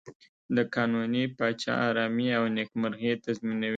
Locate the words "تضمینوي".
3.25-3.69